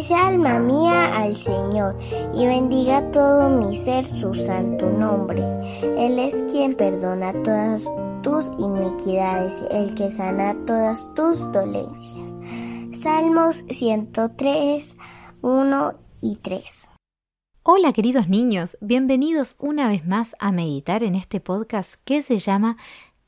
Bendice 0.00 0.14
alma 0.14 0.58
mía 0.58 1.14
al 1.14 1.36
Señor 1.36 1.94
y 2.34 2.46
bendiga 2.46 3.10
todo 3.10 3.50
mi 3.50 3.76
ser 3.76 4.02
su 4.02 4.34
santo 4.34 4.88
nombre. 4.88 5.42
Él 5.82 6.18
es 6.18 6.42
quien 6.50 6.74
perdona 6.74 7.34
todas 7.42 7.84
tus 8.22 8.46
iniquidades, 8.58 9.62
el 9.70 9.94
que 9.94 10.08
sana 10.08 10.54
todas 10.64 11.12
tus 11.12 11.52
dolencias. 11.52 12.32
Salmos 12.92 13.56
103, 13.68 14.96
1 15.42 15.92
y 16.22 16.36
3. 16.36 16.88
Hola 17.62 17.92
queridos 17.92 18.26
niños, 18.26 18.78
bienvenidos 18.80 19.56
una 19.58 19.86
vez 19.86 20.06
más 20.06 20.34
a 20.38 20.50
meditar 20.50 21.02
en 21.02 21.14
este 21.14 21.40
podcast 21.40 21.96
que 22.06 22.22
se 22.22 22.38
llama 22.38 22.78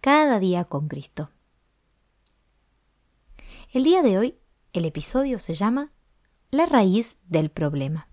Cada 0.00 0.38
día 0.38 0.64
con 0.64 0.88
Cristo. 0.88 1.28
El 3.74 3.84
día 3.84 4.00
de 4.00 4.16
hoy 4.16 4.38
el 4.72 4.86
episodio 4.86 5.38
se 5.38 5.52
llama 5.52 5.92
La 6.54 6.66
raíz 6.66 7.18
del 7.28 7.48
problema. 7.48 8.08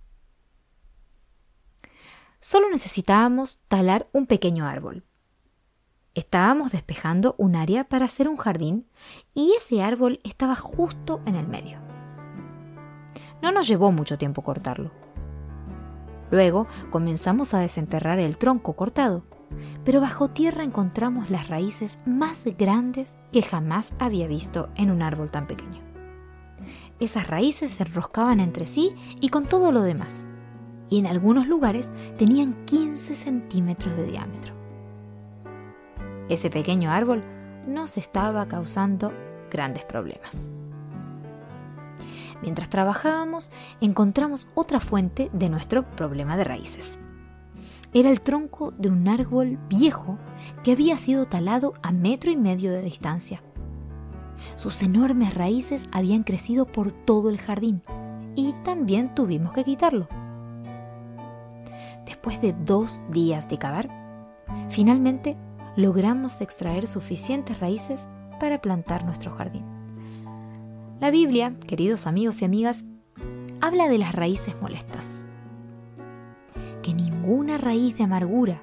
Solo 2.39 2.69
necesitábamos 2.69 3.59
talar 3.67 4.07
un 4.13 4.27
pequeño 4.27 4.65
árbol. 4.65 5.03
Estábamos 6.15 6.71
despejando 6.71 7.35
un 7.37 7.57
área 7.57 7.89
para 7.89 8.05
hacer 8.05 8.29
un 8.29 8.37
jardín 8.37 8.87
y 9.33 9.51
ese 9.57 9.83
árbol 9.83 10.21
estaba 10.23 10.55
justo 10.55 11.19
en 11.25 11.35
el 11.35 11.49
medio. 11.49 11.79
No 13.41 13.51
nos 13.51 13.67
llevó 13.67 13.91
mucho 13.91 14.17
tiempo 14.17 14.41
cortarlo. 14.41 14.91
Luego 16.31 16.65
comenzamos 16.91 17.53
a 17.53 17.59
desenterrar 17.59 18.19
el 18.19 18.37
tronco 18.37 18.77
cortado, 18.77 19.25
pero 19.83 19.99
bajo 19.99 20.29
tierra 20.29 20.63
encontramos 20.63 21.29
las 21.29 21.49
raíces 21.49 21.97
más 22.05 22.45
grandes 22.57 23.17
que 23.33 23.41
jamás 23.41 23.91
había 23.99 24.27
visto 24.27 24.69
en 24.75 24.91
un 24.91 25.01
árbol 25.01 25.29
tan 25.29 25.45
pequeño. 25.45 25.88
Esas 26.99 27.27
raíces 27.27 27.71
se 27.71 27.83
enroscaban 27.83 28.39
entre 28.39 28.65
sí 28.65 28.93
y 29.21 29.29
con 29.29 29.45
todo 29.45 29.71
lo 29.71 29.81
demás, 29.81 30.27
y 30.89 30.99
en 30.99 31.07
algunos 31.07 31.47
lugares 31.47 31.89
tenían 32.17 32.65
15 32.65 33.15
centímetros 33.15 33.95
de 33.95 34.05
diámetro. 34.05 34.53
Ese 36.27 36.49
pequeño 36.49 36.91
árbol 36.91 37.23
nos 37.67 37.97
estaba 37.97 38.47
causando 38.47 39.13
grandes 39.49 39.85
problemas. 39.85 40.51
Mientras 42.41 42.69
trabajábamos, 42.69 43.49
encontramos 43.81 44.49
otra 44.53 44.79
fuente 44.79 45.29
de 45.33 45.49
nuestro 45.49 45.83
problema 45.91 46.37
de 46.37 46.43
raíces. 46.43 46.99
Era 47.93 48.09
el 48.09 48.21
tronco 48.21 48.71
de 48.71 48.89
un 48.89 49.07
árbol 49.07 49.57
viejo 49.67 50.17
que 50.63 50.73
había 50.73 50.97
sido 50.97 51.25
talado 51.25 51.73
a 51.81 51.91
metro 51.91 52.29
y 52.29 52.37
medio 52.37 52.71
de 52.71 52.81
distancia. 52.81 53.41
Sus 54.55 54.81
enormes 54.83 55.33
raíces 55.33 55.89
habían 55.91 56.23
crecido 56.23 56.65
por 56.65 56.91
todo 56.91 57.29
el 57.29 57.37
jardín 57.37 57.81
y 58.35 58.53
también 58.63 59.13
tuvimos 59.15 59.51
que 59.53 59.63
quitarlo. 59.63 60.07
Después 62.05 62.41
de 62.41 62.53
dos 62.53 63.03
días 63.09 63.49
de 63.49 63.57
cavar, 63.57 63.89
finalmente 64.69 65.37
logramos 65.75 66.41
extraer 66.41 66.87
suficientes 66.87 67.59
raíces 67.59 68.07
para 68.39 68.61
plantar 68.61 69.05
nuestro 69.05 69.31
jardín. 69.31 69.63
La 70.99 71.11
Biblia, 71.11 71.55
queridos 71.65 72.07
amigos 72.07 72.41
y 72.41 72.45
amigas, 72.45 72.85
habla 73.61 73.87
de 73.87 73.97
las 73.97 74.13
raíces 74.13 74.55
molestas. 74.61 75.25
Que 76.81 76.93
ninguna 76.93 77.57
raíz 77.57 77.97
de 77.97 78.03
amargura 78.03 78.61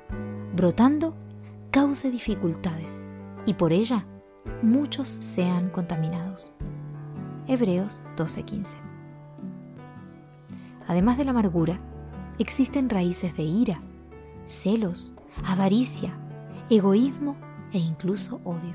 brotando 0.54 1.15
cause 1.70 2.10
dificultades 2.10 3.03
y 3.44 3.54
por 3.54 3.72
ella 3.72 4.06
muchos 4.62 5.09
sean 5.09 5.71
contaminados. 5.71 6.53
Hebreos 7.47 8.01
12:15. 8.17 8.77
Además 10.89 11.19
de 11.19 11.25
la 11.25 11.31
amargura, 11.31 11.79
existen 12.39 12.91
raíces 12.91 13.37
de 13.37 13.43
ira, 13.43 13.79
celos, 14.45 15.12
avaricia, 15.45 16.12
egoísmo 16.71 17.37
e 17.73 17.79
incluso 17.79 18.41
odio. 18.45 18.75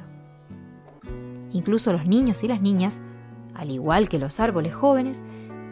Incluso 1.53 1.91
los 1.91 2.05
niños 2.05 2.43
y 2.43 2.47
las 2.47 2.61
niñas, 2.61 3.01
al 3.53 3.71
igual 3.71 4.09
que 4.09 4.19
los 4.19 4.39
árboles 4.39 4.73
jóvenes, 4.73 5.21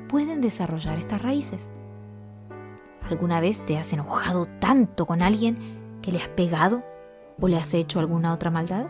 pueden 0.08 0.42
desarrollar 0.42 0.98
estas 0.98 1.22
raíces. 1.22 1.72
¿Alguna 3.10 3.40
vez 3.40 3.66
te 3.66 3.78
has 3.78 3.92
enojado 3.94 4.46
tanto 4.60 5.06
con 5.06 5.22
alguien 5.22 5.58
que 6.02 6.12
le 6.12 6.20
has 6.20 6.28
pegado 6.30 6.84
o 7.40 7.48
le 7.48 7.58
has 7.58 7.74
hecho 7.74 8.00
alguna 8.00 8.34
otra 8.34 8.52
maldad? 8.52 8.88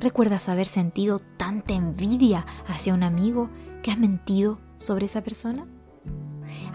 ¿Recuerdas 0.00 0.48
haber 0.48 0.66
sentido 0.66 1.18
tanta 1.18 1.74
envidia 1.74 2.46
hacia 2.66 2.94
un 2.94 3.02
amigo 3.02 3.48
que 3.82 3.90
has 3.90 3.98
mentido 3.98 4.58
sobre 4.76 5.06
esa 5.06 5.22
persona? 5.22 5.66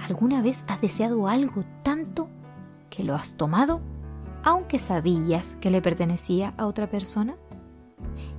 ¿Alguna 0.07 0.41
vez 0.41 0.63
has 0.67 0.81
deseado 0.81 1.27
algo 1.27 1.61
tanto 1.83 2.29
que 2.89 3.03
lo 3.03 3.16
has 3.16 3.35
tomado 3.35 3.81
aunque 4.44 4.79
sabías 4.79 5.57
que 5.59 5.72
le 5.72 5.81
pertenecía 5.81 6.53
a 6.57 6.67
otra 6.67 6.89
persona? 6.89 7.35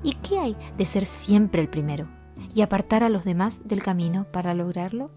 ¿Y 0.03 0.15
qué 0.15 0.39
hay 0.39 0.57
de 0.77 0.87
ser 0.87 1.05
siempre 1.05 1.61
el 1.61 1.69
primero 1.69 2.09
y 2.55 2.63
apartar 2.63 3.03
a 3.03 3.09
los 3.09 3.25
demás 3.25 3.67
del 3.67 3.83
camino 3.83 4.25
para 4.33 4.55
lograrlo? 4.55 5.11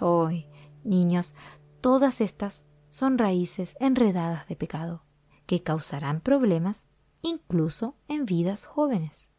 Hoy, 0.00 0.46
niños, 0.84 1.34
todas 1.80 2.20
estas 2.20 2.66
son 2.88 3.16
raíces 3.16 3.76
enredadas 3.80 4.46
de 4.48 4.56
pecado 4.56 5.04
que 5.46 5.62
causarán 5.62 6.20
problemas 6.20 6.86
incluso 7.22 7.96
en 8.08 8.26
vidas 8.26 8.64
jóvenes. 8.64 9.30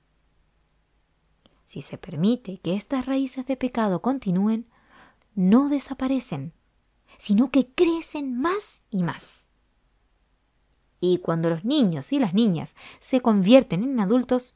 Si 1.65 1.81
se 1.81 1.97
permite 1.97 2.57
que 2.59 2.75
estas 2.75 3.05
raíces 3.05 3.45
de 3.45 3.55
pecado 3.55 4.01
continúen, 4.01 4.67
no 5.35 5.69
desaparecen, 5.69 6.53
sino 7.17 7.49
que 7.49 7.67
crecen 7.67 8.37
más 8.37 8.81
y 8.89 9.03
más. 9.03 9.47
Y 10.99 11.19
cuando 11.19 11.49
los 11.49 11.63
niños 11.63 12.11
y 12.13 12.19
las 12.19 12.33
niñas 12.33 12.75
se 12.99 13.21
convierten 13.21 13.83
en 13.83 13.99
adultos, 13.99 14.55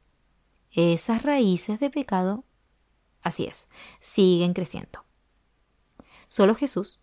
esas 0.72 1.24
raíces 1.24 1.80
de 1.80 1.90
pecado, 1.90 2.44
así 3.22 3.46
es, 3.46 3.70
siguen 4.00 4.54
creciendo. 4.54 5.06
Solo 6.28 6.54
Jesús 6.54 7.02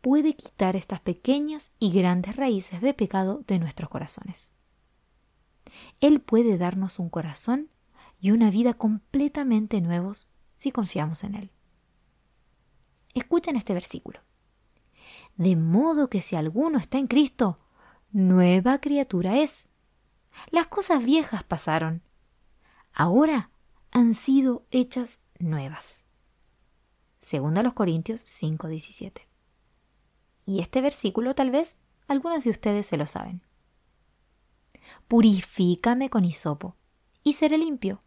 puede 0.00 0.34
quitar 0.34 0.76
estas 0.76 1.00
pequeñas 1.00 1.72
y 1.78 1.92
grandes 1.92 2.36
raíces 2.36 2.80
de 2.82 2.92
pecado 2.92 3.42
de 3.46 3.58
nuestros 3.58 3.88
corazones. 3.88 4.52
Él 6.00 6.20
puede 6.20 6.58
darnos 6.58 6.98
un 6.98 7.08
corazón 7.08 7.70
y 8.20 8.30
una 8.30 8.50
vida 8.50 8.74
completamente 8.74 9.80
nuevos 9.80 10.28
si 10.56 10.72
confiamos 10.72 11.24
en 11.24 11.34
Él. 11.34 11.50
Escuchen 13.14 13.56
este 13.56 13.74
versículo. 13.74 14.20
De 15.36 15.56
modo 15.56 16.08
que 16.08 16.20
si 16.20 16.36
alguno 16.36 16.78
está 16.78 16.98
en 16.98 17.06
Cristo, 17.06 17.56
nueva 18.12 18.80
criatura 18.80 19.38
es. 19.38 19.68
Las 20.50 20.66
cosas 20.66 21.04
viejas 21.04 21.42
pasaron. 21.44 22.02
Ahora 22.92 23.50
han 23.90 24.14
sido 24.14 24.66
hechas 24.70 25.18
nuevas. 25.38 26.04
Segunda 27.18 27.62
los 27.62 27.74
Corintios 27.74 28.24
5:17. 28.24 29.26
Y 30.46 30.60
este 30.60 30.80
versículo 30.80 31.34
tal 31.34 31.50
vez 31.50 31.76
algunos 32.06 32.44
de 32.44 32.50
ustedes 32.50 32.86
se 32.86 32.96
lo 32.96 33.06
saben. 33.06 33.42
Purifícame 35.08 36.10
con 36.10 36.24
hisopo, 36.24 36.76
y 37.22 37.34
seré 37.34 37.58
limpio. 37.58 38.02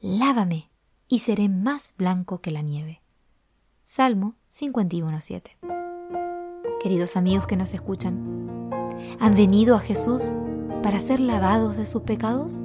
Lávame, 0.00 0.70
y 1.08 1.20
seré 1.20 1.48
más 1.48 1.94
blanco 1.96 2.40
que 2.40 2.50
la 2.50 2.62
nieve. 2.62 3.02
Salmo 3.82 4.34
51:7. 4.48 5.56
Queridos 6.82 7.16
amigos 7.16 7.46
que 7.46 7.56
nos 7.56 7.74
escuchan, 7.74 8.40
¿Han 9.18 9.34
venido 9.34 9.76
a 9.76 9.80
Jesús 9.80 10.34
para 10.82 11.00
ser 11.00 11.20
lavados 11.20 11.76
de 11.76 11.86
sus 11.86 12.02
pecados? 12.02 12.60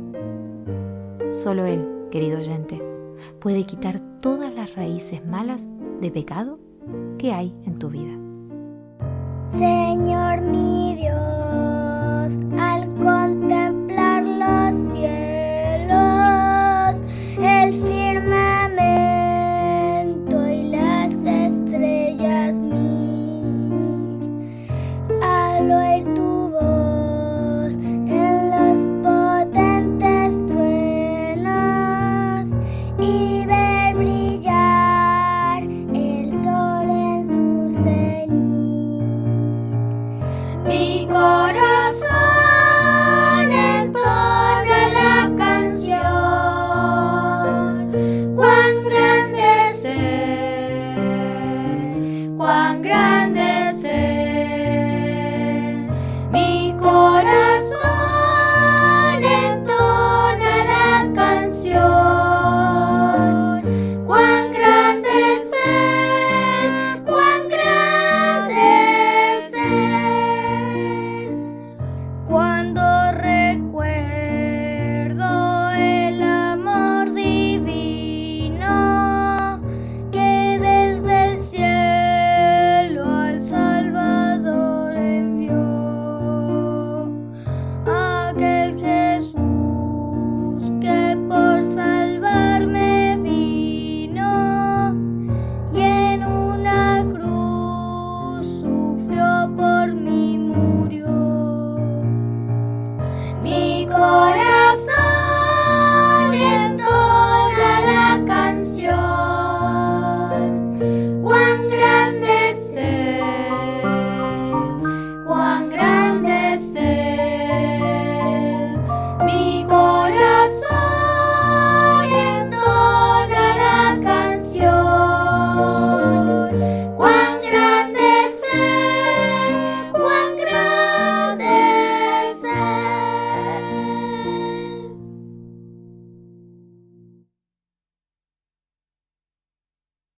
Solo 1.30 1.66
Él, 1.66 2.08
querido 2.12 2.40
oyente, 2.40 2.82
puede 3.40 3.66
quitar 3.66 4.00
todas 4.22 4.54
las 4.54 4.76
raíces 4.76 5.26
malas 5.26 5.68
de 6.02 6.12
pecado 6.12 6.60
que 7.18 7.32
hay 7.32 7.56
en 7.66 7.80
tu 7.80 7.90
vida. 7.90 8.14
Señor 9.50 10.42
mi 10.42 10.96
Dios, 10.96 12.40